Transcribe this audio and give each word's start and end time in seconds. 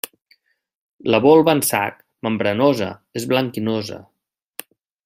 La 1.15 1.19
volva 1.25 1.55
en 1.57 1.61
sac, 1.67 2.01
membranosa, 2.29 2.91
és 3.21 3.31
blanquinosa. 3.35 4.05